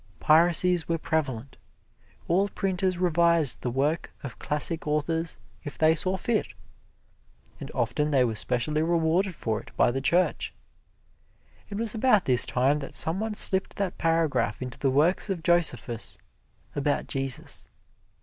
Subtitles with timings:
[0.19, 1.57] Piracies were prevalent.
[2.27, 6.55] All printers revised the work of classic authors if they saw fit,
[7.59, 10.55] and often they were specially rewarded for it by the Church.
[11.69, 15.43] It was about this time that some one slipped that paragraph into the works of
[15.43, 16.17] Josephus
[16.75, 17.69] about Jesus.